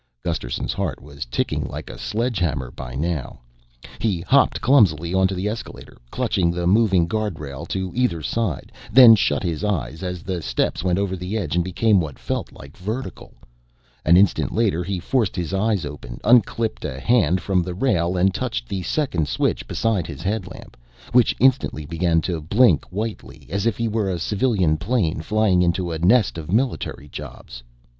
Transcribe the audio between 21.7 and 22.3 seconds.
began